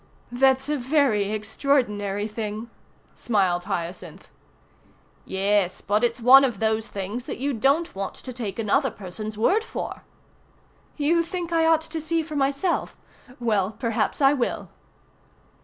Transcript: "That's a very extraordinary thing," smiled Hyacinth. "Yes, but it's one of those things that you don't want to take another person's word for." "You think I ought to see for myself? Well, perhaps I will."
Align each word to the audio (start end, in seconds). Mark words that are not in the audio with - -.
"That's 0.31 0.67
a 0.67 0.77
very 0.79 1.31
extraordinary 1.31 2.27
thing," 2.27 2.71
smiled 3.13 3.65
Hyacinth. 3.65 4.29
"Yes, 5.25 5.79
but 5.81 6.03
it's 6.03 6.19
one 6.19 6.43
of 6.43 6.57
those 6.59 6.87
things 6.87 7.25
that 7.25 7.37
you 7.37 7.53
don't 7.53 7.93
want 7.93 8.15
to 8.15 8.33
take 8.33 8.57
another 8.57 8.89
person's 8.89 9.37
word 9.37 9.63
for." 9.63 10.01
"You 10.97 11.21
think 11.21 11.53
I 11.53 11.67
ought 11.67 11.81
to 11.81 12.01
see 12.01 12.23
for 12.23 12.35
myself? 12.35 12.97
Well, 13.39 13.73
perhaps 13.77 14.21
I 14.23 14.33
will." 14.33 14.69